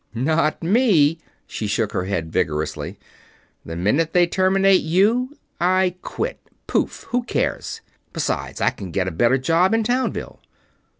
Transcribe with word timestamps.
"Not 0.15 0.63
me." 0.63 1.19
She 1.45 1.67
shook 1.67 1.91
her 1.91 2.05
head 2.05 2.31
vigorously. 2.31 2.97
"The 3.63 3.75
minute 3.75 4.13
they 4.13 4.25
terminate 4.25 4.81
you, 4.81 5.37
I 5.59 5.93
quit. 6.01 6.39
Poof! 6.65 7.05
Who 7.09 7.21
cares? 7.21 7.81
Besides, 8.11 8.61
I 8.61 8.71
can 8.71 8.89
get 8.89 9.07
a 9.07 9.11
better 9.11 9.37
job 9.37 9.75
in 9.75 9.83
Townville." 9.83 10.39